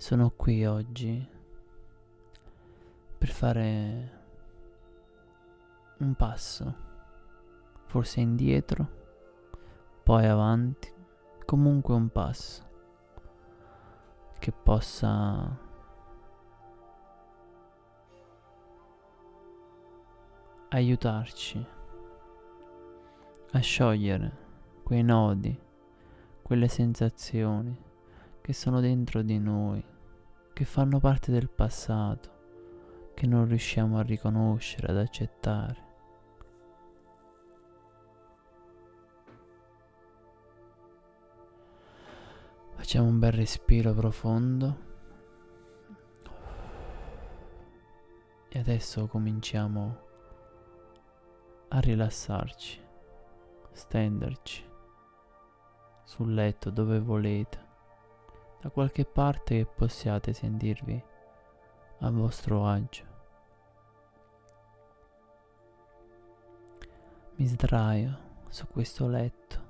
[0.00, 1.28] Sono qui oggi
[3.18, 4.22] per fare
[5.98, 6.74] un passo,
[7.84, 8.88] forse indietro,
[10.02, 10.90] poi avanti,
[11.44, 12.62] comunque un passo
[14.38, 15.54] che possa
[20.70, 21.66] aiutarci
[23.50, 24.32] a sciogliere
[24.82, 25.60] quei nodi,
[26.40, 27.88] quelle sensazioni
[28.40, 29.84] che sono dentro di noi,
[30.52, 35.88] che fanno parte del passato, che non riusciamo a riconoscere, ad accettare.
[42.74, 44.88] Facciamo un bel respiro profondo.
[48.48, 50.08] E adesso cominciamo
[51.68, 52.80] a rilassarci,
[53.70, 54.64] stenderci
[56.02, 57.68] sul letto dove volete,
[58.60, 61.02] da qualche parte che possiate sentirvi
[62.00, 63.04] a vostro agio.
[67.36, 69.68] Mi sdraio su questo letto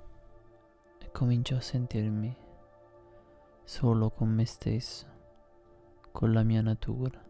[0.99, 2.37] e comincio a sentirmi
[3.63, 5.07] solo con me stesso,
[6.11, 7.23] con la mia natura,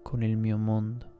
[0.00, 1.12] con il mio mondo.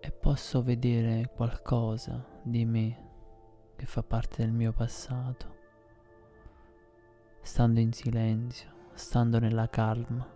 [0.00, 3.04] E posso vedere qualcosa di me
[3.76, 5.55] che fa parte del mio passato,
[7.46, 10.28] stando in silenzio, stando nella calma,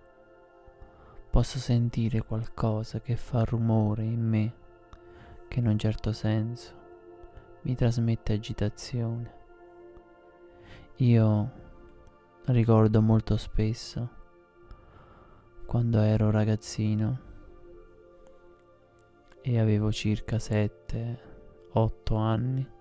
[1.29, 4.55] posso sentire qualcosa che fa rumore in me,
[5.49, 6.73] che in un certo senso
[7.63, 9.35] mi trasmette agitazione.
[10.99, 11.51] Io
[12.45, 14.09] ricordo molto spesso
[15.67, 17.21] quando ero ragazzino
[19.43, 22.79] e avevo circa 7-8 anni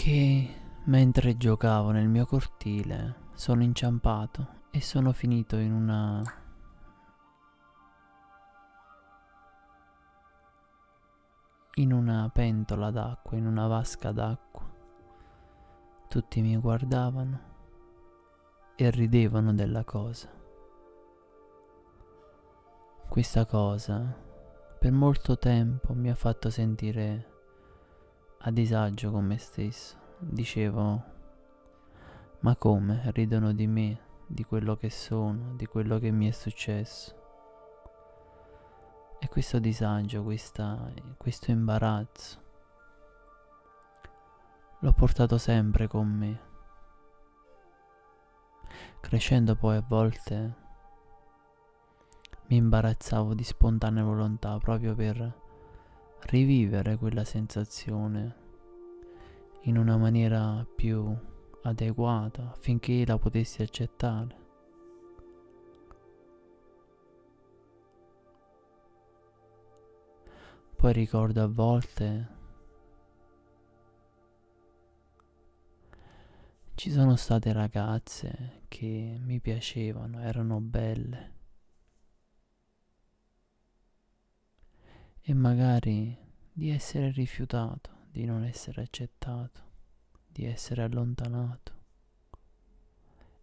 [0.00, 0.48] che
[0.84, 6.22] mentre giocavo nel mio cortile sono inciampato e sono finito in una
[11.74, 14.66] in una pentola d'acqua, in una vasca d'acqua.
[16.08, 17.40] Tutti mi guardavano
[18.76, 20.30] e ridevano della cosa.
[23.06, 24.16] Questa cosa
[24.78, 27.29] per molto tempo mi ha fatto sentire
[28.42, 29.96] a disagio con me stesso.
[30.18, 31.02] Dicevo,
[32.40, 37.18] ma come ridono di me, di quello che sono, di quello che mi è successo?
[39.18, 42.42] E questo disagio, questa, questo imbarazzo,
[44.78, 46.48] l'ho portato sempre con me.
[49.00, 50.54] Crescendo poi a volte
[52.46, 55.48] mi imbarazzavo di spontanea volontà proprio per
[56.26, 58.36] rivivere quella sensazione
[59.62, 61.14] in una maniera più
[61.62, 64.38] adeguata affinché la potessi accettare.
[70.76, 72.28] Poi ricordo a volte
[76.74, 81.39] ci sono state ragazze che mi piacevano, erano belle
[85.30, 86.18] e magari
[86.52, 89.60] di essere rifiutato, di non essere accettato,
[90.26, 91.72] di essere allontanato.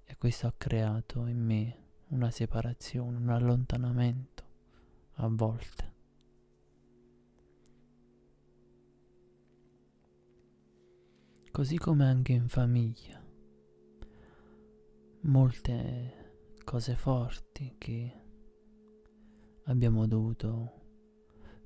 [0.03, 1.77] E questo ha creato in me
[2.07, 4.43] una separazione, un allontanamento
[5.13, 5.93] a volte.
[11.49, 13.23] Così come anche in famiglia.
[15.21, 18.21] Molte cose forti che
[19.63, 20.76] abbiamo dovuto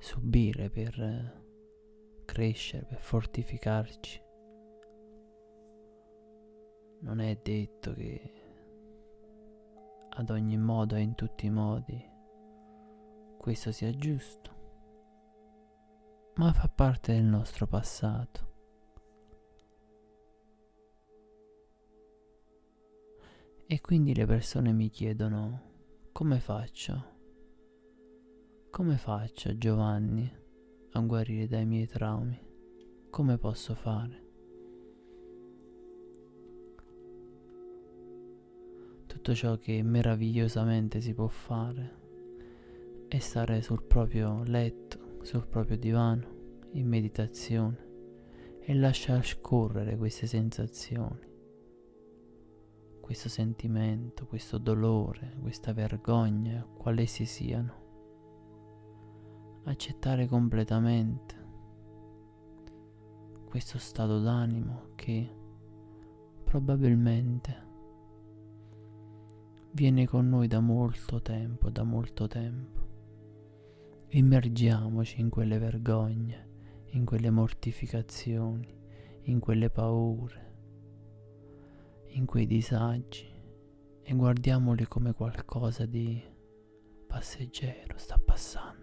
[0.02, 4.20] subire per crescere, per fortificarci.
[7.02, 8.34] Non è detto che
[10.10, 12.04] ad ogni modo e in tutti i modi
[13.38, 14.52] questo sia giusto,
[16.36, 18.50] ma fa parte del nostro passato.
[23.68, 27.11] E quindi le persone mi chiedono come faccio
[28.72, 30.32] come faccio, Giovanni,
[30.92, 32.40] a guarire dai miei traumi?
[33.10, 34.30] Come posso fare?
[39.08, 42.00] Tutto ciò che meravigliosamente si può fare
[43.10, 47.90] è stare sul proprio letto, sul proprio divano, in meditazione
[48.62, 51.28] e lasciar scorrere queste sensazioni,
[53.02, 57.81] questo sentimento, questo dolore, questa vergogna, qualessi siano
[59.64, 61.40] accettare completamente
[63.46, 65.30] questo stato d'animo che
[66.44, 67.70] probabilmente
[69.74, 72.80] viene con noi da molto tempo, da molto tempo.
[74.10, 76.50] Immergiamoci in quelle vergogne,
[76.92, 78.74] in quelle mortificazioni,
[79.24, 80.54] in quelle paure,
[82.08, 83.30] in quei disagi
[84.02, 86.22] e guardiamoli come qualcosa di
[87.08, 88.81] passeggero, sta passando,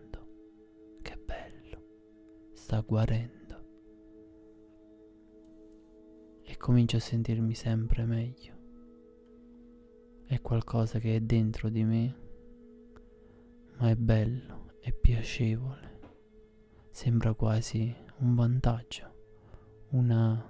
[2.68, 3.64] sta guarendo.
[6.42, 8.56] E comincio a sentirmi sempre meglio.
[10.26, 12.16] È qualcosa che è dentro di me,
[13.78, 16.00] ma è bello, è piacevole,
[16.90, 19.14] sembra quasi un vantaggio,
[19.92, 20.46] una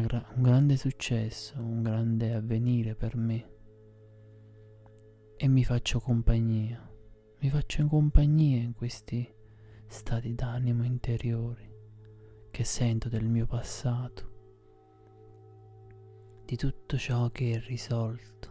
[0.00, 3.50] gra- un grande successo, un grande avvenire per me.
[5.36, 6.91] E mi faccio compagnia,
[7.42, 9.28] mi faccio in compagnia in questi
[9.88, 11.68] stati d'animo interiori
[12.52, 14.30] che sento del mio passato,
[16.44, 18.50] di tutto ciò che è risolto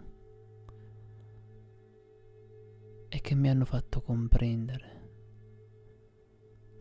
[3.08, 5.10] e che mi hanno fatto comprendere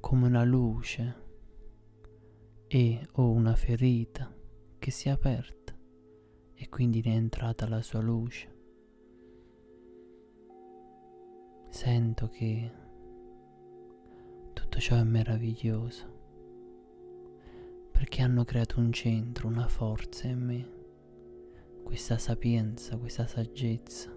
[0.00, 1.28] come una luce
[2.66, 4.34] e o una ferita
[4.80, 5.78] che si è aperta
[6.54, 8.59] e quindi ne è entrata la sua luce.
[11.70, 12.70] Sento che
[14.52, 16.18] tutto ciò è meraviglioso
[17.90, 20.68] perché hanno creato un centro, una forza in me,
[21.82, 24.14] questa sapienza, questa saggezza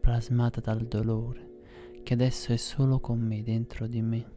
[0.00, 1.50] plasmata dal dolore
[2.02, 4.32] che adesso è solo con me, dentro di me.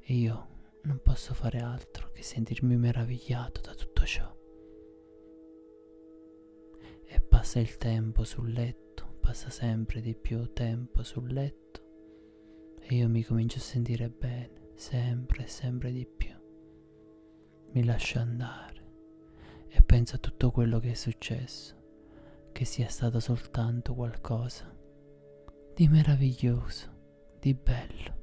[0.00, 0.48] E io
[0.82, 4.36] non posso fare altro che sentirmi meravigliato da tutto ciò.
[7.04, 8.89] E passa il tempo sul letto,
[9.30, 11.80] passa sempre di più tempo sul letto
[12.80, 16.34] e io mi comincio a sentire bene, sempre e sempre di più.
[17.70, 18.82] Mi lascio andare
[19.68, 21.76] e penso a tutto quello che è successo,
[22.50, 24.76] che sia stato soltanto qualcosa
[25.76, 28.19] di meraviglioso, di bello